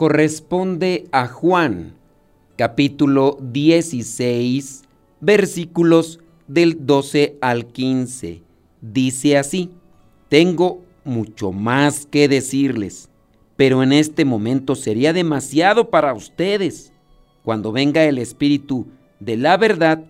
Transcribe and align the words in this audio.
corresponde 0.00 1.08
a 1.12 1.26
Juan, 1.26 1.92
capítulo 2.56 3.36
16, 3.38 4.84
versículos 5.20 6.20
del 6.48 6.86
12 6.86 7.36
al 7.42 7.66
15. 7.66 8.40
Dice 8.80 9.36
así, 9.36 9.68
tengo 10.30 10.80
mucho 11.04 11.52
más 11.52 12.06
que 12.06 12.28
decirles, 12.28 13.10
pero 13.56 13.82
en 13.82 13.92
este 13.92 14.24
momento 14.24 14.74
sería 14.74 15.12
demasiado 15.12 15.90
para 15.90 16.14
ustedes. 16.14 16.94
Cuando 17.44 17.70
venga 17.70 18.02
el 18.04 18.16
Espíritu 18.16 18.86
de 19.18 19.36
la 19.36 19.58
verdad, 19.58 20.02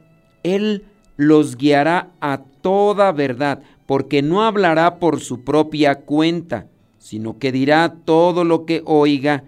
Él 0.45 0.85
los 1.17 1.57
guiará 1.57 2.13
a 2.21 2.45
toda 2.61 3.11
verdad, 3.11 3.65
porque 3.87 4.23
no 4.23 4.45
hablará 4.45 5.01
por 5.01 5.19
su 5.19 5.43
propia 5.43 5.97
cuenta, 5.97 6.69
sino 6.99 7.41
que 7.41 7.51
dirá 7.51 7.97
todo 8.05 8.45
lo 8.45 8.67
que 8.67 8.83
oiga 8.87 9.43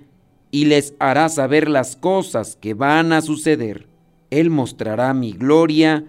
y 0.52 0.66
les 0.66 0.94
hará 1.00 1.28
saber 1.30 1.68
las 1.68 1.96
cosas 1.96 2.56
que 2.60 2.74
van 2.74 3.12
a 3.12 3.22
suceder. 3.22 3.88
Él 4.30 4.50
mostrará 4.50 5.12
mi 5.14 5.32
gloria, 5.32 6.04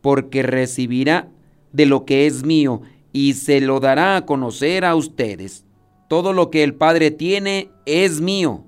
porque 0.00 0.42
recibirá 0.42 1.28
de 1.72 1.84
lo 1.84 2.06
que 2.06 2.26
es 2.26 2.44
mío 2.44 2.80
y 3.12 3.34
se 3.34 3.60
lo 3.60 3.80
dará 3.80 4.16
a 4.16 4.24
conocer 4.24 4.84
a 4.84 4.94
ustedes. 4.94 5.64
Todo 6.08 6.32
lo 6.32 6.50
que 6.50 6.62
el 6.62 6.74
Padre 6.74 7.10
tiene 7.10 7.70
es 7.84 8.20
mío. 8.20 8.64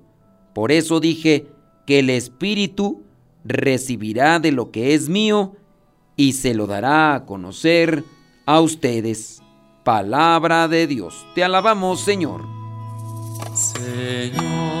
Por 0.53 0.71
eso 0.71 0.99
dije 0.99 1.47
que 1.87 1.99
el 1.99 2.09
Espíritu 2.09 3.01
recibirá 3.45 4.39
de 4.39 4.51
lo 4.51 4.69
que 4.69 4.93
es 4.93 5.07
mío 5.09 5.55
y 6.17 6.33
se 6.33 6.53
lo 6.53 6.67
dará 6.67 7.15
a 7.15 7.25
conocer 7.25 8.03
a 8.45 8.59
ustedes. 8.59 9.41
Palabra 9.85 10.67
de 10.67 10.87
Dios. 10.87 11.25
Te 11.33 11.43
alabamos, 11.43 12.01
Señor. 12.01 12.45
Señor 13.55 14.80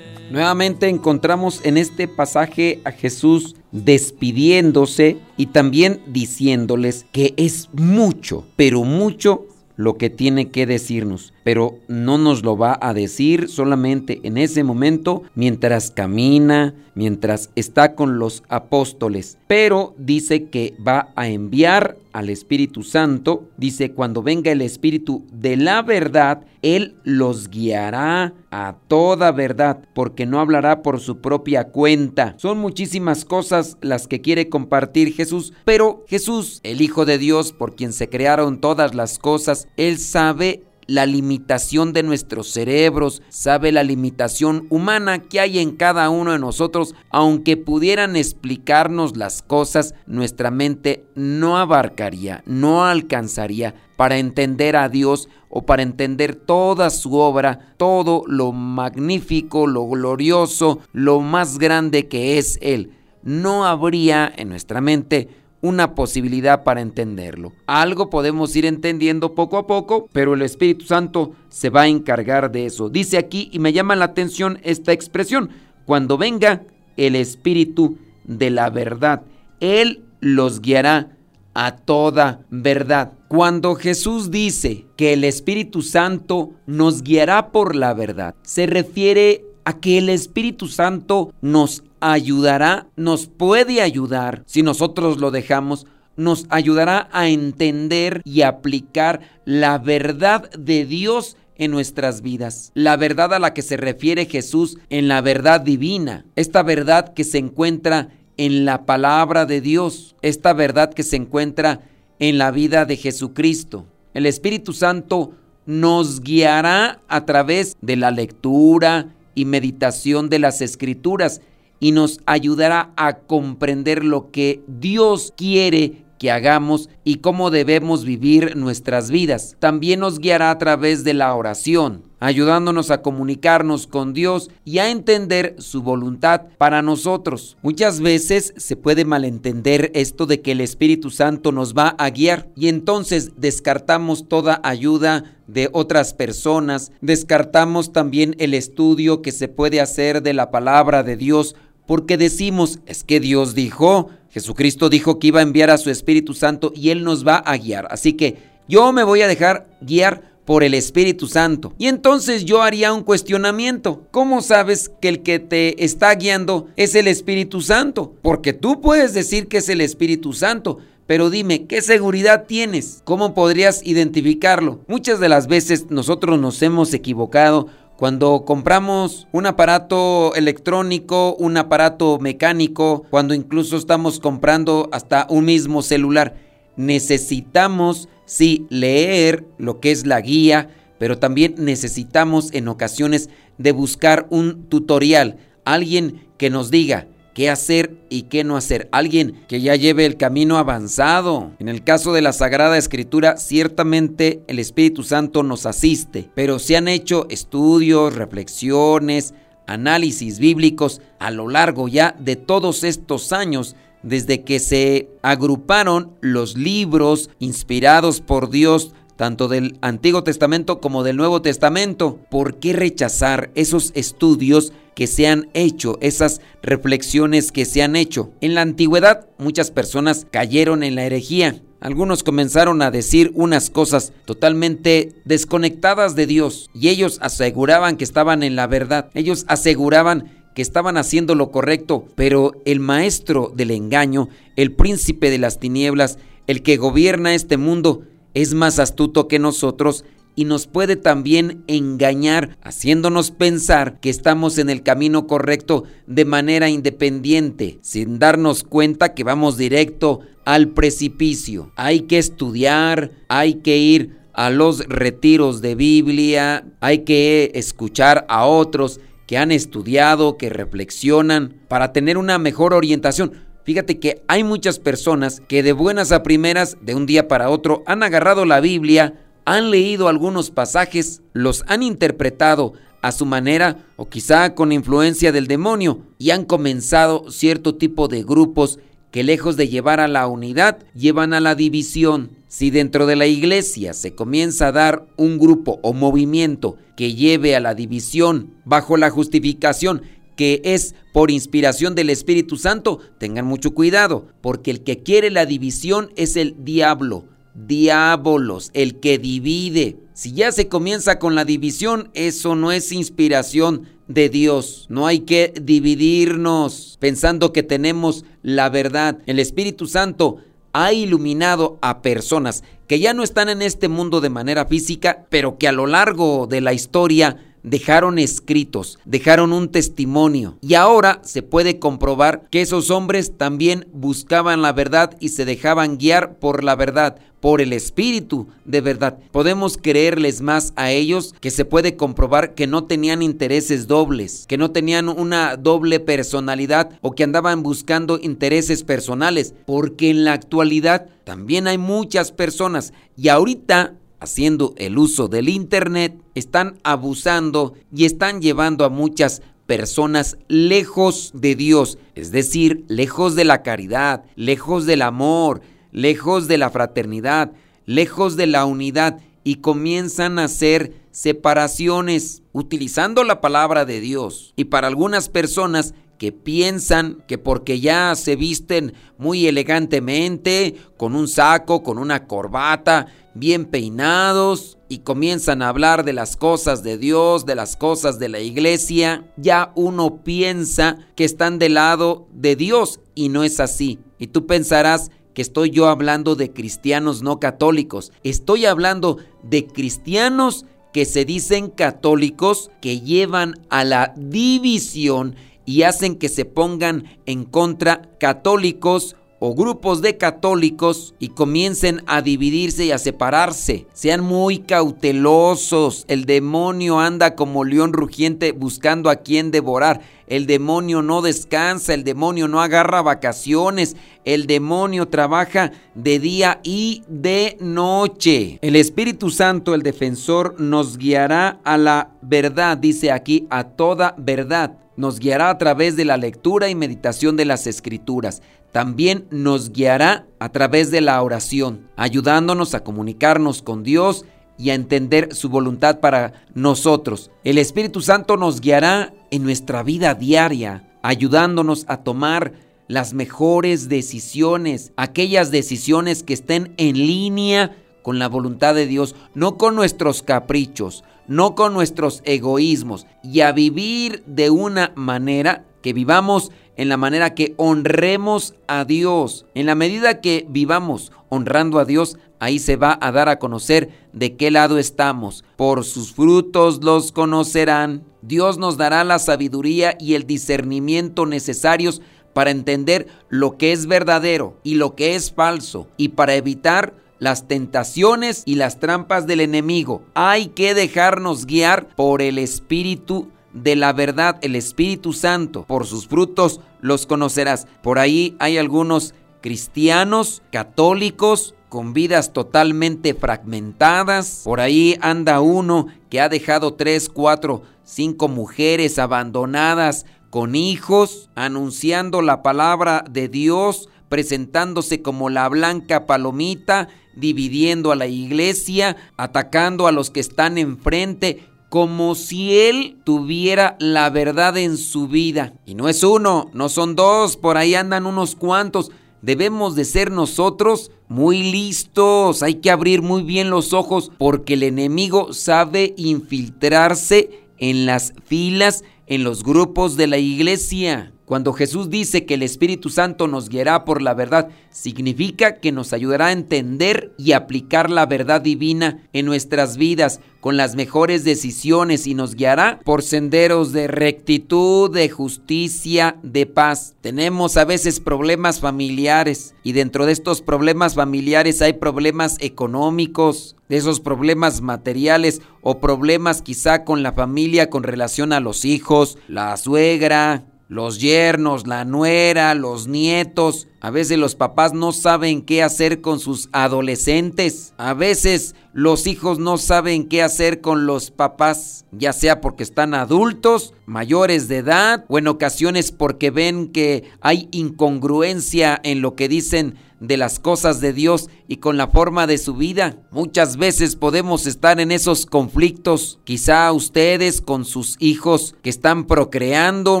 Nuevamente 0.30 0.88
encontramos 0.88 1.64
en 1.64 1.78
este 1.78 2.06
pasaje 2.06 2.80
a 2.84 2.92
Jesús 2.92 3.56
despidiéndose 3.72 5.16
y 5.36 5.46
también 5.46 6.00
diciéndoles 6.06 7.06
que 7.12 7.32
es 7.36 7.70
mucho, 7.72 8.44
pero 8.56 8.84
mucho 8.84 9.46
lo 9.78 9.96
que 9.96 10.10
tiene 10.10 10.50
que 10.50 10.66
decirnos, 10.66 11.32
pero 11.44 11.78
no 11.86 12.18
nos 12.18 12.42
lo 12.42 12.58
va 12.58 12.76
a 12.82 12.92
decir 12.92 13.48
solamente 13.48 14.20
en 14.24 14.36
ese 14.36 14.64
momento 14.64 15.22
mientras 15.36 15.92
camina, 15.92 16.74
mientras 16.96 17.50
está 17.54 17.94
con 17.94 18.18
los 18.18 18.42
apóstoles, 18.48 19.38
pero 19.46 19.94
dice 19.96 20.46
que 20.46 20.74
va 20.84 21.12
a 21.14 21.28
enviar 21.28 21.96
al 22.12 22.28
Espíritu 22.28 22.82
Santo, 22.82 23.44
dice 23.56 23.92
cuando 23.92 24.20
venga 24.20 24.50
el 24.50 24.62
Espíritu 24.62 25.24
de 25.30 25.56
la 25.56 25.82
verdad, 25.82 26.42
Él 26.60 26.96
los 27.04 27.48
guiará 27.48 28.34
a 28.50 28.76
toda 28.88 29.32
verdad, 29.32 29.80
porque 29.94 30.26
no 30.26 30.40
hablará 30.40 30.82
por 30.82 31.00
su 31.00 31.20
propia 31.20 31.64
cuenta. 31.64 32.34
Son 32.38 32.58
muchísimas 32.58 33.24
cosas 33.24 33.76
las 33.80 34.06
que 34.06 34.20
quiere 34.20 34.48
compartir 34.48 35.12
Jesús, 35.12 35.52
pero 35.64 36.04
Jesús, 36.08 36.60
el 36.62 36.80
Hijo 36.80 37.04
de 37.04 37.18
Dios, 37.18 37.52
por 37.52 37.74
quien 37.74 37.92
se 37.92 38.08
crearon 38.08 38.60
todas 38.60 38.94
las 38.94 39.18
cosas, 39.18 39.68
Él 39.76 39.98
sabe 39.98 40.62
la 40.88 41.04
limitación 41.04 41.92
de 41.92 42.02
nuestros 42.02 42.48
cerebros, 42.48 43.22
sabe 43.28 43.70
la 43.72 43.84
limitación 43.84 44.66
humana 44.70 45.18
que 45.20 45.38
hay 45.38 45.58
en 45.58 45.76
cada 45.76 46.08
uno 46.08 46.32
de 46.32 46.38
nosotros, 46.38 46.94
aunque 47.10 47.58
pudieran 47.58 48.16
explicarnos 48.16 49.16
las 49.16 49.42
cosas, 49.42 49.94
nuestra 50.06 50.50
mente 50.50 51.04
no 51.14 51.58
abarcaría, 51.58 52.42
no 52.46 52.86
alcanzaría 52.86 53.74
para 53.96 54.16
entender 54.16 54.76
a 54.76 54.88
Dios 54.88 55.28
o 55.50 55.66
para 55.66 55.82
entender 55.82 56.34
toda 56.34 56.88
su 56.88 57.14
obra, 57.16 57.74
todo 57.76 58.24
lo 58.26 58.52
magnífico, 58.52 59.66
lo 59.66 59.86
glorioso, 59.86 60.80
lo 60.92 61.20
más 61.20 61.58
grande 61.58 62.08
que 62.08 62.38
es 62.38 62.58
Él. 62.62 62.92
No 63.22 63.66
habría 63.66 64.32
en 64.34 64.48
nuestra 64.48 64.80
mente 64.80 65.28
una 65.60 65.94
posibilidad 65.94 66.62
para 66.64 66.80
entenderlo. 66.80 67.52
Algo 67.66 68.10
podemos 68.10 68.54
ir 68.56 68.66
entendiendo 68.66 69.34
poco 69.34 69.58
a 69.58 69.66
poco, 69.66 70.08
pero 70.12 70.34
el 70.34 70.42
Espíritu 70.42 70.84
Santo 70.84 71.32
se 71.48 71.70
va 71.70 71.82
a 71.82 71.88
encargar 71.88 72.52
de 72.52 72.66
eso. 72.66 72.88
Dice 72.88 73.18
aquí, 73.18 73.48
y 73.52 73.58
me 73.58 73.72
llama 73.72 73.96
la 73.96 74.06
atención 74.06 74.60
esta 74.62 74.92
expresión, 74.92 75.50
cuando 75.84 76.18
venga 76.18 76.62
el 76.96 77.16
Espíritu 77.16 77.98
de 78.24 78.50
la 78.50 78.70
verdad, 78.70 79.22
Él 79.60 80.04
los 80.20 80.60
guiará 80.60 81.16
a 81.54 81.76
toda 81.76 82.40
verdad. 82.50 83.12
Cuando 83.28 83.74
Jesús 83.74 84.30
dice 84.30 84.86
que 84.96 85.12
el 85.12 85.24
Espíritu 85.24 85.82
Santo 85.82 86.52
nos 86.66 87.02
guiará 87.02 87.50
por 87.50 87.74
la 87.74 87.94
verdad, 87.94 88.34
se 88.42 88.66
refiere 88.66 89.44
a 89.64 89.80
que 89.80 89.98
el 89.98 90.08
Espíritu 90.08 90.66
Santo 90.66 91.32
nos 91.40 91.82
ayudará, 92.00 92.86
nos 92.96 93.26
puede 93.26 93.82
ayudar, 93.82 94.42
si 94.46 94.62
nosotros 94.62 95.18
lo 95.18 95.30
dejamos, 95.30 95.86
nos 96.16 96.46
ayudará 96.50 97.08
a 97.12 97.28
entender 97.28 98.22
y 98.24 98.42
aplicar 98.42 99.20
la 99.44 99.78
verdad 99.78 100.50
de 100.50 100.84
Dios 100.84 101.36
en 101.56 101.70
nuestras 101.70 102.22
vidas. 102.22 102.72
La 102.74 102.96
verdad 102.96 103.34
a 103.34 103.38
la 103.38 103.54
que 103.54 103.62
se 103.62 103.76
refiere 103.76 104.26
Jesús 104.26 104.78
en 104.90 105.08
la 105.08 105.20
verdad 105.20 105.60
divina. 105.60 106.24
Esta 106.36 106.62
verdad 106.62 107.14
que 107.14 107.24
se 107.24 107.38
encuentra 107.38 108.08
en 108.36 108.64
la 108.64 108.86
palabra 108.86 109.46
de 109.46 109.60
Dios. 109.60 110.16
Esta 110.22 110.52
verdad 110.52 110.92
que 110.92 111.02
se 111.02 111.16
encuentra 111.16 111.80
en 112.18 112.38
la 112.38 112.50
vida 112.50 112.84
de 112.84 112.96
Jesucristo. 112.96 113.86
El 114.14 114.26
Espíritu 114.26 114.72
Santo 114.72 115.32
nos 115.66 116.20
guiará 116.20 117.00
a 117.08 117.26
través 117.26 117.76
de 117.80 117.96
la 117.96 118.10
lectura 118.10 119.14
y 119.34 119.44
meditación 119.44 120.28
de 120.28 120.38
las 120.38 120.62
escrituras 120.62 121.42
y 121.80 121.92
nos 121.92 122.20
ayudará 122.26 122.92
a 122.96 123.18
comprender 123.18 124.04
lo 124.04 124.30
que 124.30 124.62
Dios 124.66 125.32
quiere 125.36 126.04
que 126.18 126.30
hagamos 126.30 126.90
y 127.04 127.16
cómo 127.16 127.50
debemos 127.50 128.04
vivir 128.04 128.56
nuestras 128.56 129.10
vidas. 129.10 129.56
También 129.58 130.00
nos 130.00 130.18
guiará 130.18 130.50
a 130.50 130.58
través 130.58 131.04
de 131.04 131.14
la 131.14 131.34
oración, 131.34 132.02
ayudándonos 132.20 132.90
a 132.90 133.00
comunicarnos 133.02 133.86
con 133.86 134.12
Dios 134.12 134.50
y 134.64 134.78
a 134.78 134.90
entender 134.90 135.54
su 135.58 135.82
voluntad 135.82 136.42
para 136.58 136.82
nosotros. 136.82 137.56
Muchas 137.62 138.00
veces 138.00 138.52
se 138.56 138.76
puede 138.76 139.04
malentender 139.04 139.90
esto 139.94 140.26
de 140.26 140.40
que 140.42 140.52
el 140.52 140.60
Espíritu 140.60 141.10
Santo 141.10 141.52
nos 141.52 141.74
va 141.74 141.94
a 141.98 142.10
guiar 142.10 142.48
y 142.56 142.68
entonces 142.68 143.32
descartamos 143.36 144.28
toda 144.28 144.60
ayuda 144.64 145.36
de 145.46 145.70
otras 145.72 146.12
personas, 146.12 146.92
descartamos 147.00 147.92
también 147.92 148.36
el 148.38 148.52
estudio 148.52 149.22
que 149.22 149.32
se 149.32 149.48
puede 149.48 149.80
hacer 149.80 150.22
de 150.22 150.34
la 150.34 150.50
palabra 150.50 151.02
de 151.02 151.16
Dios 151.16 151.56
porque 151.88 152.18
decimos, 152.18 152.80
es 152.84 153.02
que 153.02 153.18
Dios 153.18 153.54
dijo, 153.54 154.10
Jesucristo 154.28 154.90
dijo 154.90 155.18
que 155.18 155.28
iba 155.28 155.40
a 155.40 155.42
enviar 155.42 155.70
a 155.70 155.78
su 155.78 155.88
Espíritu 155.88 156.34
Santo 156.34 156.70
y 156.76 156.90
Él 156.90 157.02
nos 157.02 157.26
va 157.26 157.36
a 157.38 157.56
guiar. 157.56 157.88
Así 157.90 158.12
que 158.12 158.36
yo 158.68 158.92
me 158.92 159.04
voy 159.04 159.22
a 159.22 159.26
dejar 159.26 159.66
guiar 159.80 160.22
por 160.44 160.64
el 160.64 160.74
Espíritu 160.74 161.28
Santo. 161.28 161.72
Y 161.78 161.86
entonces 161.86 162.44
yo 162.44 162.62
haría 162.62 162.92
un 162.92 163.04
cuestionamiento. 163.04 164.02
¿Cómo 164.10 164.42
sabes 164.42 164.90
que 165.00 165.08
el 165.08 165.22
que 165.22 165.38
te 165.38 165.82
está 165.82 166.14
guiando 166.14 166.68
es 166.76 166.94
el 166.94 167.08
Espíritu 167.08 167.62
Santo? 167.62 168.14
Porque 168.20 168.52
tú 168.52 168.82
puedes 168.82 169.14
decir 169.14 169.48
que 169.48 169.56
es 169.56 169.70
el 169.70 169.80
Espíritu 169.80 170.34
Santo. 170.34 170.80
Pero 171.06 171.30
dime, 171.30 171.64
¿qué 171.64 171.80
seguridad 171.80 172.44
tienes? 172.46 173.00
¿Cómo 173.04 173.32
podrías 173.32 173.80
identificarlo? 173.82 174.80
Muchas 174.88 175.20
de 175.20 175.30
las 175.30 175.46
veces 175.46 175.86
nosotros 175.88 176.38
nos 176.38 176.60
hemos 176.60 176.92
equivocado 176.92 177.68
cuando 177.98 178.44
compramos 178.44 179.26
un 179.32 179.46
aparato 179.46 180.32
electrónico, 180.36 181.34
un 181.34 181.56
aparato 181.56 182.20
mecánico, 182.20 183.04
cuando 183.10 183.34
incluso 183.34 183.76
estamos 183.76 184.20
comprando 184.20 184.88
hasta 184.92 185.26
un 185.28 185.46
mismo 185.46 185.82
celular, 185.82 186.36
necesitamos, 186.76 188.08
sí, 188.24 188.68
leer 188.70 189.46
lo 189.58 189.80
que 189.80 189.90
es 189.90 190.06
la 190.06 190.20
guía, 190.20 190.70
pero 191.00 191.18
también 191.18 191.56
necesitamos 191.58 192.54
en 192.54 192.68
ocasiones 192.68 193.30
de 193.58 193.72
buscar 193.72 194.28
un 194.30 194.68
tutorial, 194.68 195.38
alguien 195.64 196.24
que 196.36 196.50
nos 196.50 196.70
diga, 196.70 197.08
qué 197.38 197.50
hacer 197.50 197.94
y 198.10 198.22
qué 198.22 198.42
no 198.42 198.56
hacer. 198.56 198.88
Alguien 198.90 199.44
que 199.46 199.60
ya 199.60 199.76
lleve 199.76 200.06
el 200.06 200.16
camino 200.16 200.58
avanzado. 200.58 201.52
En 201.60 201.68
el 201.68 201.84
caso 201.84 202.12
de 202.12 202.20
la 202.20 202.32
Sagrada 202.32 202.76
Escritura, 202.76 203.36
ciertamente 203.36 204.42
el 204.48 204.58
Espíritu 204.58 205.04
Santo 205.04 205.44
nos 205.44 205.64
asiste, 205.64 206.28
pero 206.34 206.58
se 206.58 206.76
han 206.76 206.88
hecho 206.88 207.28
estudios, 207.30 208.16
reflexiones, 208.16 209.34
análisis 209.68 210.40
bíblicos 210.40 211.00
a 211.20 211.30
lo 211.30 211.48
largo 211.48 211.86
ya 211.86 212.16
de 212.18 212.34
todos 212.34 212.82
estos 212.82 213.32
años 213.32 213.76
desde 214.02 214.42
que 214.42 214.58
se 214.58 215.08
agruparon 215.22 216.14
los 216.20 216.56
libros 216.56 217.30
inspirados 217.38 218.20
por 218.20 218.50
Dios 218.50 218.94
tanto 219.18 219.48
del 219.48 219.76
Antiguo 219.82 220.22
Testamento 220.22 220.80
como 220.80 221.02
del 221.02 221.16
Nuevo 221.16 221.42
Testamento. 221.42 222.20
¿Por 222.30 222.60
qué 222.60 222.72
rechazar 222.72 223.50
esos 223.56 223.90
estudios 223.94 224.72
que 224.94 225.08
se 225.08 225.26
han 225.26 225.48
hecho, 225.54 225.98
esas 226.00 226.40
reflexiones 226.62 227.52
que 227.52 227.64
se 227.64 227.82
han 227.82 227.94
hecho. 227.94 228.32
En 228.40 228.54
la 228.54 228.62
antigüedad 228.62 229.28
muchas 229.38 229.70
personas 229.70 230.26
cayeron 230.30 230.82
en 230.82 230.94
la 230.94 231.04
herejía. 231.04 231.60
Algunos 231.80 232.24
comenzaron 232.24 232.80
a 232.80 232.90
decir 232.90 233.30
unas 233.34 233.70
cosas 233.70 234.12
totalmente 234.24 235.12
desconectadas 235.24 236.16
de 236.16 236.26
Dios 236.26 236.70
y 236.74 236.88
ellos 236.88 237.18
aseguraban 237.20 237.96
que 237.96 238.04
estaban 238.04 238.42
en 238.42 238.56
la 238.56 238.66
verdad. 238.66 239.10
Ellos 239.14 239.44
aseguraban 239.48 240.32
que 240.54 240.62
estaban 240.62 240.96
haciendo 240.96 241.36
lo 241.36 241.50
correcto, 241.50 242.06
pero 242.16 242.52
el 242.64 242.80
maestro 242.80 243.52
del 243.54 243.70
engaño, 243.70 244.28
el 244.56 244.72
príncipe 244.72 245.30
de 245.30 245.38
las 245.38 245.60
tinieblas, 245.60 246.18
el 246.48 246.62
que 246.62 246.76
gobierna 246.76 247.34
este 247.34 247.56
mundo, 247.56 248.02
es 248.34 248.54
más 248.54 248.78
astuto 248.78 249.28
que 249.28 249.38
nosotros 249.38 250.04
y 250.38 250.44
nos 250.44 250.68
puede 250.68 250.94
también 250.94 251.64
engañar 251.66 252.56
haciéndonos 252.62 253.32
pensar 253.32 253.98
que 253.98 254.08
estamos 254.08 254.58
en 254.58 254.70
el 254.70 254.84
camino 254.84 255.26
correcto 255.26 255.82
de 256.06 256.24
manera 256.24 256.68
independiente, 256.68 257.80
sin 257.82 258.20
darnos 258.20 258.62
cuenta 258.62 259.14
que 259.14 259.24
vamos 259.24 259.56
directo 259.56 260.20
al 260.44 260.68
precipicio. 260.68 261.72
Hay 261.74 262.02
que 262.02 262.18
estudiar, 262.18 263.10
hay 263.28 263.54
que 263.54 263.78
ir 263.78 264.18
a 264.32 264.50
los 264.50 264.86
retiros 264.86 265.60
de 265.60 265.74
Biblia, 265.74 266.64
hay 266.78 266.98
que 266.98 267.50
escuchar 267.54 268.24
a 268.28 268.46
otros 268.46 269.00
que 269.26 269.36
han 269.36 269.50
estudiado, 269.50 270.38
que 270.38 270.48
reflexionan, 270.48 271.56
para 271.66 271.92
tener 271.92 272.16
una 272.16 272.38
mejor 272.38 272.72
orientación. 272.72 273.32
Fíjate 273.68 273.98
que 273.98 274.22
hay 274.28 274.44
muchas 274.44 274.78
personas 274.78 275.42
que 275.46 275.62
de 275.62 275.72
buenas 275.72 276.10
a 276.10 276.22
primeras, 276.22 276.78
de 276.80 276.94
un 276.94 277.04
día 277.04 277.28
para 277.28 277.50
otro, 277.50 277.82
han 277.84 278.02
agarrado 278.02 278.46
la 278.46 278.60
Biblia, 278.60 279.20
han 279.44 279.70
leído 279.70 280.08
algunos 280.08 280.50
pasajes, 280.50 281.20
los 281.34 281.64
han 281.66 281.82
interpretado 281.82 282.72
a 283.02 283.12
su 283.12 283.26
manera 283.26 283.84
o 283.96 284.08
quizá 284.08 284.54
con 284.54 284.72
influencia 284.72 285.32
del 285.32 285.48
demonio 285.48 286.00
y 286.16 286.30
han 286.30 286.46
comenzado 286.46 287.30
cierto 287.30 287.74
tipo 287.74 288.08
de 288.08 288.22
grupos 288.22 288.78
que 289.10 289.22
lejos 289.22 289.58
de 289.58 289.68
llevar 289.68 290.00
a 290.00 290.08
la 290.08 290.26
unidad, 290.28 290.78
llevan 290.94 291.34
a 291.34 291.40
la 291.40 291.54
división. 291.54 292.30
Si 292.48 292.70
dentro 292.70 293.04
de 293.04 293.16
la 293.16 293.26
iglesia 293.26 293.92
se 293.92 294.14
comienza 294.14 294.68
a 294.68 294.72
dar 294.72 295.04
un 295.18 295.38
grupo 295.38 295.78
o 295.82 295.92
movimiento 295.92 296.76
que 296.96 297.14
lleve 297.14 297.54
a 297.54 297.60
la 297.60 297.74
división 297.74 298.54
bajo 298.64 298.96
la 298.96 299.10
justificación 299.10 300.00
que 300.38 300.62
es 300.64 300.94
por 301.12 301.32
inspiración 301.32 301.96
del 301.96 302.08
Espíritu 302.08 302.56
Santo, 302.56 303.00
tengan 303.18 303.44
mucho 303.44 303.74
cuidado, 303.74 304.28
porque 304.40 304.70
el 304.70 304.84
que 304.84 305.02
quiere 305.02 305.30
la 305.30 305.44
división 305.44 306.12
es 306.14 306.36
el 306.36 306.54
diablo 306.64 307.26
diábolos, 307.66 308.70
el 308.72 309.00
que 309.00 309.18
divide. 309.18 309.96
Si 310.14 310.32
ya 310.32 310.52
se 310.52 310.68
comienza 310.68 311.18
con 311.18 311.34
la 311.34 311.44
división, 311.44 312.10
eso 312.14 312.54
no 312.54 312.70
es 312.70 312.92
inspiración 312.92 313.88
de 314.06 314.28
Dios. 314.28 314.86
No 314.88 315.06
hay 315.06 315.20
que 315.20 315.52
dividirnos 315.60 316.98
pensando 317.00 317.52
que 317.52 317.62
tenemos 317.62 318.24
la 318.42 318.68
verdad. 318.68 319.18
El 319.26 319.40
Espíritu 319.40 319.86
Santo 319.86 320.36
ha 320.72 320.92
iluminado 320.92 321.78
a 321.82 322.00
personas 322.00 322.62
que 322.86 323.00
ya 323.00 323.12
no 323.12 323.22
están 323.22 323.48
en 323.48 323.62
este 323.62 323.88
mundo 323.88 324.20
de 324.20 324.30
manera 324.30 324.66
física, 324.66 325.26
pero 325.28 325.58
que 325.58 325.66
a 325.66 325.72
lo 325.72 325.86
largo 325.86 326.46
de 326.46 326.60
la 326.60 326.72
historia 326.72 327.47
dejaron 327.62 328.18
escritos, 328.18 328.98
dejaron 329.04 329.52
un 329.52 329.68
testimonio. 329.68 330.56
Y 330.60 330.74
ahora 330.74 331.20
se 331.24 331.42
puede 331.42 331.78
comprobar 331.78 332.48
que 332.50 332.60
esos 332.60 332.90
hombres 332.90 333.36
también 333.36 333.86
buscaban 333.92 334.62
la 334.62 334.72
verdad 334.72 335.16
y 335.20 335.30
se 335.30 335.44
dejaban 335.44 335.98
guiar 335.98 336.38
por 336.38 336.64
la 336.64 336.76
verdad, 336.76 337.18
por 337.40 337.60
el 337.60 337.72
espíritu 337.72 338.48
de 338.64 338.80
verdad. 338.80 339.18
Podemos 339.32 339.76
creerles 339.76 340.40
más 340.40 340.72
a 340.76 340.90
ellos 340.90 341.34
que 341.40 341.50
se 341.50 341.64
puede 341.64 341.96
comprobar 341.96 342.54
que 342.54 342.66
no 342.66 342.84
tenían 342.84 343.22
intereses 343.22 343.86
dobles, 343.86 344.44
que 344.48 344.58
no 344.58 344.70
tenían 344.70 345.08
una 345.08 345.56
doble 345.56 346.00
personalidad 346.00 346.90
o 347.00 347.12
que 347.12 347.24
andaban 347.24 347.62
buscando 347.62 348.18
intereses 348.20 348.82
personales, 348.84 349.54
porque 349.66 350.10
en 350.10 350.24
la 350.24 350.32
actualidad 350.32 351.06
también 351.24 351.66
hay 351.66 351.78
muchas 351.78 352.32
personas 352.32 352.92
y 353.16 353.28
ahorita 353.28 353.94
haciendo 354.20 354.74
el 354.76 354.98
uso 354.98 355.28
del 355.28 355.48
Internet, 355.48 356.20
están 356.34 356.78
abusando 356.82 357.74
y 357.94 358.04
están 358.04 358.40
llevando 358.40 358.84
a 358.84 358.88
muchas 358.88 359.42
personas 359.66 360.38
lejos 360.48 361.30
de 361.34 361.54
Dios, 361.54 361.98
es 362.14 362.32
decir, 362.32 362.84
lejos 362.88 363.34
de 363.34 363.44
la 363.44 363.62
caridad, 363.62 364.24
lejos 364.34 364.86
del 364.86 365.02
amor, 365.02 365.60
lejos 365.92 366.48
de 366.48 366.58
la 366.58 366.70
fraternidad, 366.70 367.52
lejos 367.84 368.36
de 368.36 368.46
la 368.46 368.64
unidad 368.64 369.20
y 369.44 369.56
comienzan 369.56 370.38
a 370.38 370.44
hacer 370.44 370.94
separaciones 371.18 372.44
utilizando 372.52 373.24
la 373.24 373.40
palabra 373.40 373.84
de 373.84 373.98
Dios. 373.98 374.52
Y 374.54 374.66
para 374.66 374.86
algunas 374.86 375.28
personas 375.28 375.92
que 376.16 376.30
piensan 376.30 377.24
que 377.26 377.38
porque 377.38 377.80
ya 377.80 378.14
se 378.14 378.36
visten 378.36 378.94
muy 379.18 379.48
elegantemente, 379.48 380.76
con 380.96 381.16
un 381.16 381.26
saco, 381.26 381.82
con 381.82 381.98
una 381.98 382.28
corbata, 382.28 383.08
bien 383.34 383.64
peinados, 383.64 384.78
y 384.88 384.98
comienzan 384.98 385.60
a 385.60 385.70
hablar 385.70 386.04
de 386.04 386.12
las 386.12 386.36
cosas 386.36 386.84
de 386.84 386.98
Dios, 386.98 387.46
de 387.46 387.56
las 387.56 387.76
cosas 387.76 388.20
de 388.20 388.28
la 388.28 388.38
iglesia, 388.38 389.24
ya 389.36 389.72
uno 389.74 390.22
piensa 390.22 390.98
que 391.16 391.24
están 391.24 391.58
del 391.58 391.74
lado 391.74 392.28
de 392.32 392.54
Dios 392.54 393.00
y 393.16 393.28
no 393.28 393.42
es 393.42 393.58
así. 393.58 393.98
Y 394.20 394.28
tú 394.28 394.46
pensarás 394.46 395.10
que 395.34 395.42
estoy 395.42 395.70
yo 395.70 395.88
hablando 395.88 396.36
de 396.36 396.52
cristianos 396.52 397.22
no 397.22 397.40
católicos, 397.40 398.12
estoy 398.22 398.66
hablando 398.66 399.18
de 399.42 399.66
cristianos 399.66 400.64
que 400.98 401.04
se 401.04 401.24
dicen 401.24 401.68
católicos 401.68 402.72
que 402.80 402.98
llevan 402.98 403.54
a 403.70 403.84
la 403.84 404.12
división 404.16 405.36
y 405.64 405.82
hacen 405.82 406.16
que 406.16 406.28
se 406.28 406.44
pongan 406.44 407.04
en 407.24 407.44
contra 407.44 408.02
católicos 408.18 409.14
o 409.40 409.54
grupos 409.54 410.02
de 410.02 410.16
católicos 410.16 411.14
y 411.18 411.28
comiencen 411.28 412.02
a 412.06 412.22
dividirse 412.22 412.86
y 412.86 412.90
a 412.90 412.98
separarse. 412.98 413.86
Sean 413.92 414.22
muy 414.22 414.58
cautelosos. 414.58 416.04
El 416.08 416.24
demonio 416.24 416.98
anda 416.98 417.34
como 417.34 417.64
león 417.64 417.92
rugiente 417.92 418.52
buscando 418.52 419.10
a 419.10 419.16
quien 419.16 419.50
devorar. 419.50 420.00
El 420.26 420.46
demonio 420.46 421.00
no 421.00 421.22
descansa, 421.22 421.94
el 421.94 422.04
demonio 422.04 422.48
no 422.48 422.60
agarra 422.60 423.00
vacaciones, 423.00 423.96
el 424.26 424.46
demonio 424.46 425.08
trabaja 425.08 425.72
de 425.94 426.18
día 426.18 426.60
y 426.62 427.02
de 427.08 427.56
noche. 427.60 428.58
El 428.60 428.76
Espíritu 428.76 429.30
Santo, 429.30 429.74
el 429.74 429.82
defensor, 429.82 430.60
nos 430.60 430.98
guiará 430.98 431.60
a 431.64 431.78
la 431.78 432.10
verdad, 432.20 432.76
dice 432.76 433.10
aquí, 433.10 433.46
a 433.48 433.64
toda 433.64 434.14
verdad. 434.18 434.76
Nos 434.98 435.20
guiará 435.20 435.48
a 435.48 435.58
través 435.58 435.96
de 435.96 436.04
la 436.04 436.16
lectura 436.16 436.68
y 436.68 436.74
meditación 436.74 437.36
de 437.36 437.44
las 437.44 437.68
escrituras. 437.68 438.42
También 438.72 439.26
nos 439.30 439.72
guiará 439.72 440.26
a 440.38 440.50
través 440.50 440.90
de 440.90 441.00
la 441.00 441.22
oración, 441.22 441.88
ayudándonos 441.96 442.74
a 442.74 442.84
comunicarnos 442.84 443.62
con 443.62 443.82
Dios 443.82 444.24
y 444.58 444.70
a 444.70 444.74
entender 444.74 445.34
su 445.34 445.48
voluntad 445.48 446.00
para 446.00 446.32
nosotros. 446.54 447.30
El 447.44 447.58
Espíritu 447.58 448.00
Santo 448.00 448.36
nos 448.36 448.60
guiará 448.60 449.14
en 449.30 449.42
nuestra 449.42 449.82
vida 449.82 450.14
diaria, 450.14 450.90
ayudándonos 451.02 451.84
a 451.88 451.98
tomar 451.98 452.52
las 452.88 453.14
mejores 453.14 453.88
decisiones, 453.88 454.92
aquellas 454.96 455.50
decisiones 455.50 456.22
que 456.22 456.34
estén 456.34 456.74
en 456.76 456.96
línea 456.96 457.76
con 458.02 458.18
la 458.18 458.28
voluntad 458.28 458.74
de 458.74 458.86
Dios, 458.86 459.14
no 459.34 459.58
con 459.58 459.76
nuestros 459.76 460.22
caprichos, 460.22 461.04
no 461.26 461.54
con 461.54 461.74
nuestros 461.74 462.22
egoísmos, 462.24 463.06
y 463.22 463.40
a 463.40 463.52
vivir 463.52 464.24
de 464.26 464.50
una 464.50 464.92
manera 464.96 465.66
que 465.82 465.92
vivamos 465.92 466.50
en 466.78 466.88
la 466.88 466.96
manera 466.96 467.34
que 467.34 467.52
honremos 467.58 468.54
a 468.68 468.86
Dios. 468.86 469.44
En 469.54 469.66
la 469.66 469.74
medida 469.74 470.22
que 470.22 470.46
vivamos 470.48 471.12
honrando 471.28 471.80
a 471.80 471.84
Dios, 471.84 472.16
ahí 472.38 472.60
se 472.60 472.76
va 472.76 472.96
a 473.02 473.12
dar 473.12 473.28
a 473.28 473.38
conocer 473.38 473.90
de 474.12 474.36
qué 474.36 474.50
lado 474.50 474.78
estamos. 474.78 475.44
Por 475.56 475.84
sus 475.84 476.14
frutos 476.14 476.82
los 476.82 477.12
conocerán. 477.12 478.04
Dios 478.22 478.58
nos 478.58 478.76
dará 478.76 479.04
la 479.04 479.18
sabiduría 479.18 479.96
y 479.98 480.14
el 480.14 480.24
discernimiento 480.24 481.26
necesarios 481.26 482.00
para 482.32 482.52
entender 482.52 483.08
lo 483.28 483.58
que 483.58 483.72
es 483.72 483.86
verdadero 483.86 484.56
y 484.62 484.76
lo 484.76 484.94
que 484.94 485.16
es 485.16 485.32
falso 485.32 485.88
y 485.96 486.10
para 486.10 486.36
evitar 486.36 486.94
las 487.18 487.48
tentaciones 487.48 488.44
y 488.46 488.54
las 488.54 488.78
trampas 488.78 489.26
del 489.26 489.40
enemigo. 489.40 490.02
Hay 490.14 490.46
que 490.46 490.74
dejarnos 490.74 491.46
guiar 491.46 491.88
por 491.96 492.22
el 492.22 492.38
Espíritu 492.38 493.28
de 493.62 493.76
la 493.76 493.92
verdad, 493.92 494.38
el 494.42 494.56
Espíritu 494.56 495.12
Santo. 495.12 495.64
Por 495.64 495.86
sus 495.86 496.06
frutos 496.06 496.60
los 496.80 497.06
conocerás. 497.06 497.66
Por 497.82 497.98
ahí 497.98 498.36
hay 498.38 498.58
algunos 498.58 499.14
cristianos, 499.40 500.42
católicos, 500.50 501.54
con 501.68 501.92
vidas 501.92 502.32
totalmente 502.32 503.14
fragmentadas. 503.14 504.42
Por 504.44 504.60
ahí 504.60 504.96
anda 505.00 505.40
uno 505.40 505.86
que 506.08 506.20
ha 506.20 506.28
dejado 506.28 506.74
tres, 506.74 507.08
cuatro, 507.08 507.62
cinco 507.84 508.28
mujeres 508.28 508.98
abandonadas 508.98 510.06
con 510.30 510.54
hijos, 510.54 511.30
anunciando 511.34 512.22
la 512.22 512.42
palabra 512.42 513.04
de 513.10 513.28
Dios, 513.28 513.88
presentándose 514.08 515.02
como 515.02 515.30
la 515.30 515.48
blanca 515.48 516.06
palomita, 516.06 516.88
dividiendo 517.16 517.92
a 517.92 517.96
la 517.96 518.06
iglesia, 518.06 518.96
atacando 519.16 519.86
a 519.86 519.92
los 519.92 520.10
que 520.10 520.20
están 520.20 520.58
enfrente, 520.58 521.44
como 521.68 522.14
si 522.14 522.58
él 522.58 522.96
tuviera 523.04 523.76
la 523.78 524.08
verdad 524.10 524.56
en 524.56 524.76
su 524.78 525.08
vida. 525.08 525.52
Y 525.66 525.74
no 525.74 525.88
es 525.88 526.02
uno, 526.02 526.50
no 526.54 526.68
son 526.68 526.96
dos, 526.96 527.36
por 527.36 527.56
ahí 527.56 527.74
andan 527.74 528.06
unos 528.06 528.34
cuantos. 528.34 528.90
Debemos 529.20 529.74
de 529.74 529.84
ser 529.84 530.10
nosotros 530.10 530.90
muy 531.08 531.50
listos, 531.50 532.42
hay 532.42 532.56
que 532.56 532.70
abrir 532.70 533.02
muy 533.02 533.22
bien 533.22 533.50
los 533.50 533.72
ojos 533.72 534.12
porque 534.18 534.54
el 534.54 534.62
enemigo 534.62 535.32
sabe 535.32 535.94
infiltrarse 535.96 537.48
en 537.58 537.86
las 537.86 538.12
filas, 538.24 538.84
en 539.06 539.24
los 539.24 539.42
grupos 539.42 539.96
de 539.96 540.06
la 540.06 540.18
iglesia. 540.18 541.12
Cuando 541.28 541.52
Jesús 541.52 541.90
dice 541.90 542.24
que 542.24 542.34
el 542.34 542.42
Espíritu 542.42 542.88
Santo 542.88 543.28
nos 543.28 543.50
guiará 543.50 543.84
por 543.84 544.00
la 544.00 544.14
verdad, 544.14 544.48
significa 544.70 545.56
que 545.56 545.72
nos 545.72 545.92
ayudará 545.92 546.28
a 546.28 546.32
entender 546.32 547.12
y 547.18 547.32
aplicar 547.32 547.90
la 547.90 548.06
verdad 548.06 548.40
divina 548.40 549.06
en 549.12 549.26
nuestras 549.26 549.76
vidas 549.76 550.20
con 550.40 550.56
las 550.56 550.74
mejores 550.74 551.24
decisiones 551.24 552.06
y 552.06 552.14
nos 552.14 552.34
guiará 552.34 552.80
por 552.82 553.02
senderos 553.02 553.74
de 553.74 553.88
rectitud, 553.88 554.90
de 554.90 555.10
justicia, 555.10 556.16
de 556.22 556.46
paz. 556.46 556.94
Tenemos 557.02 557.58
a 557.58 557.66
veces 557.66 558.00
problemas 558.00 558.60
familiares 558.60 559.54
y 559.62 559.72
dentro 559.72 560.06
de 560.06 560.12
estos 560.12 560.40
problemas 560.40 560.94
familiares 560.94 561.60
hay 561.60 561.74
problemas 561.74 562.38
económicos, 562.40 563.54
de 563.68 563.76
esos 563.76 564.00
problemas 564.00 564.62
materiales 564.62 565.42
o 565.60 565.78
problemas 565.78 566.40
quizá 566.40 566.84
con 566.84 567.02
la 567.02 567.12
familia 567.12 567.68
con 567.68 567.82
relación 567.82 568.32
a 568.32 568.40
los 568.40 568.64
hijos, 568.64 569.18
la 569.28 569.54
suegra, 569.58 570.46
los 570.68 571.00
yernos, 571.00 571.66
la 571.66 571.84
nuera, 571.84 572.54
los 572.54 572.86
nietos. 572.88 573.68
A 573.80 573.90
veces 573.90 574.18
los 574.18 574.34
papás 574.34 574.74
no 574.74 574.92
saben 574.92 575.42
qué 575.42 575.62
hacer 575.62 576.00
con 576.00 576.20
sus 576.20 576.50
adolescentes. 576.52 577.72
A 577.78 577.94
veces 577.94 578.54
los 578.72 579.06
hijos 579.06 579.38
no 579.38 579.56
saben 579.56 580.08
qué 580.08 580.22
hacer 580.22 580.60
con 580.60 580.86
los 580.86 581.10
papás, 581.10 581.86
ya 581.90 582.12
sea 582.12 582.40
porque 582.40 582.62
están 582.62 582.92
adultos, 582.92 583.72
mayores 583.86 584.46
de 584.48 584.58
edad, 584.58 585.04
o 585.08 585.18
en 585.18 585.28
ocasiones 585.28 585.90
porque 585.90 586.30
ven 586.30 586.68
que 586.68 587.04
hay 587.20 587.48
incongruencia 587.50 588.78
en 588.82 589.00
lo 589.00 589.14
que 589.14 589.28
dicen 589.28 589.76
de 590.00 590.16
las 590.16 590.38
cosas 590.38 590.80
de 590.80 590.92
Dios 590.92 591.28
y 591.46 591.56
con 591.56 591.76
la 591.76 591.88
forma 591.88 592.26
de 592.26 592.38
su 592.38 592.54
vida. 592.54 592.96
Muchas 593.10 593.56
veces 593.56 593.96
podemos 593.96 594.46
estar 594.46 594.80
en 594.80 594.90
esos 594.90 595.26
conflictos, 595.26 596.18
quizá 596.24 596.70
ustedes 596.72 597.40
con 597.40 597.64
sus 597.64 597.96
hijos 597.98 598.54
que 598.62 598.70
están 598.70 599.06
procreando 599.06 600.00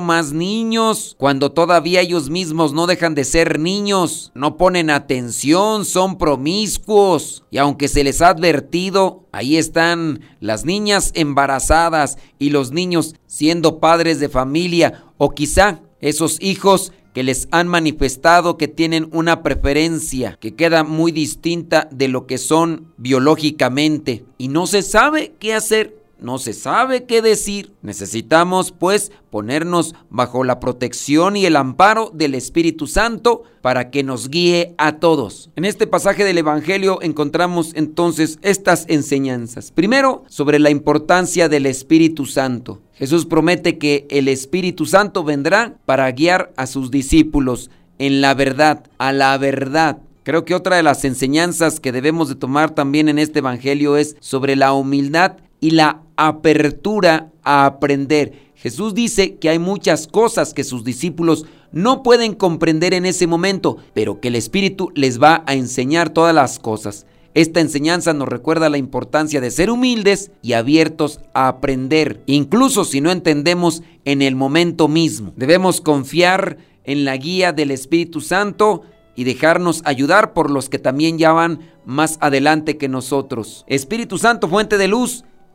más 0.00 0.32
niños, 0.32 1.16
cuando 1.18 1.52
todavía 1.52 2.00
ellos 2.00 2.30
mismos 2.30 2.72
no 2.72 2.86
dejan 2.86 3.14
de 3.14 3.24
ser 3.24 3.58
niños, 3.58 4.30
no 4.34 4.56
ponen 4.56 4.90
atención, 4.90 5.84
son 5.84 6.18
promiscuos 6.18 7.44
y 7.50 7.58
aunque 7.58 7.88
se 7.88 8.04
les 8.04 8.22
ha 8.22 8.28
advertido, 8.28 9.26
ahí 9.32 9.56
están 9.56 10.20
las 10.40 10.64
niñas 10.64 11.12
embarazadas 11.14 12.18
y 12.38 12.50
los 12.50 12.72
niños 12.72 13.14
siendo 13.26 13.80
padres 13.80 14.20
de 14.20 14.28
familia 14.28 15.04
o 15.16 15.30
quizá 15.30 15.80
esos 16.00 16.40
hijos 16.40 16.92
que 17.14 17.22
les 17.22 17.48
han 17.50 17.68
manifestado 17.68 18.56
que 18.56 18.68
tienen 18.68 19.08
una 19.12 19.42
preferencia 19.42 20.36
que 20.40 20.54
queda 20.54 20.84
muy 20.84 21.12
distinta 21.12 21.88
de 21.90 22.08
lo 22.08 22.26
que 22.26 22.38
son 22.38 22.92
biológicamente. 22.96 24.24
Y 24.38 24.48
no 24.48 24.66
se 24.66 24.82
sabe 24.82 25.34
qué 25.38 25.54
hacer 25.54 25.97
no 26.20 26.38
se 26.38 26.52
sabe 26.52 27.04
qué 27.04 27.22
decir. 27.22 27.72
Necesitamos, 27.82 28.72
pues, 28.72 29.12
ponernos 29.30 29.94
bajo 30.10 30.44
la 30.44 30.60
protección 30.60 31.36
y 31.36 31.46
el 31.46 31.56
amparo 31.56 32.10
del 32.12 32.34
Espíritu 32.34 32.86
Santo 32.86 33.44
para 33.60 33.90
que 33.90 34.02
nos 34.02 34.28
guíe 34.28 34.74
a 34.78 34.96
todos. 34.96 35.50
En 35.56 35.64
este 35.64 35.86
pasaje 35.86 36.24
del 36.24 36.38
Evangelio 36.38 37.00
encontramos 37.02 37.72
entonces 37.74 38.38
estas 38.42 38.84
enseñanzas. 38.88 39.70
Primero, 39.70 40.24
sobre 40.28 40.58
la 40.58 40.70
importancia 40.70 41.48
del 41.48 41.66
Espíritu 41.66 42.26
Santo. 42.26 42.80
Jesús 42.94 43.26
promete 43.26 43.78
que 43.78 44.06
el 44.10 44.28
Espíritu 44.28 44.86
Santo 44.86 45.22
vendrá 45.22 45.76
para 45.86 46.10
guiar 46.10 46.52
a 46.56 46.66
sus 46.66 46.90
discípulos 46.90 47.70
en 47.98 48.20
la 48.20 48.34
verdad, 48.34 48.84
a 48.98 49.12
la 49.12 49.36
verdad. 49.38 49.98
Creo 50.28 50.44
que 50.44 50.54
otra 50.54 50.76
de 50.76 50.82
las 50.82 51.04
enseñanzas 51.04 51.80
que 51.80 51.90
debemos 51.90 52.28
de 52.28 52.34
tomar 52.34 52.74
también 52.74 53.08
en 53.08 53.18
este 53.18 53.38
Evangelio 53.38 53.96
es 53.96 54.14
sobre 54.20 54.56
la 54.56 54.72
humildad 54.74 55.36
y 55.60 55.70
la 55.70 56.02
apertura 56.16 57.30
a 57.42 57.66
aprender. 57.66 58.48
Jesús 58.54 58.94
dice 58.94 59.36
que 59.36 59.48
hay 59.48 59.58
muchas 59.58 60.06
cosas 60.06 60.52
que 60.52 60.64
sus 60.64 60.84
discípulos 60.84 61.46
no 61.70 62.02
pueden 62.02 62.34
comprender 62.34 62.94
en 62.94 63.06
ese 63.06 63.26
momento, 63.26 63.76
pero 63.94 64.20
que 64.20 64.28
el 64.28 64.34
Espíritu 64.34 64.90
les 64.94 65.22
va 65.22 65.44
a 65.46 65.54
enseñar 65.54 66.10
todas 66.10 66.34
las 66.34 66.58
cosas. 66.58 67.06
Esta 67.34 67.60
enseñanza 67.60 68.14
nos 68.14 68.28
recuerda 68.28 68.68
la 68.68 68.78
importancia 68.78 69.40
de 69.40 69.50
ser 69.50 69.70
humildes 69.70 70.32
y 70.42 70.54
abiertos 70.54 71.20
a 71.34 71.46
aprender, 71.46 72.22
incluso 72.26 72.84
si 72.84 73.00
no 73.00 73.12
entendemos 73.12 73.82
en 74.04 74.22
el 74.22 74.34
momento 74.34 74.88
mismo. 74.88 75.32
Debemos 75.36 75.80
confiar 75.80 76.58
en 76.84 77.04
la 77.04 77.16
guía 77.16 77.52
del 77.52 77.70
Espíritu 77.70 78.20
Santo 78.20 78.82
y 79.14 79.24
dejarnos 79.24 79.82
ayudar 79.84 80.32
por 80.32 80.50
los 80.50 80.68
que 80.68 80.78
también 80.78 81.18
ya 81.18 81.32
van 81.32 81.60
más 81.84 82.18
adelante 82.20 82.76
que 82.76 82.88
nosotros. 82.88 83.64
Espíritu 83.68 84.16
Santo, 84.16 84.48
fuente 84.48 84.78
de 84.78 84.88
luz, 84.88 85.24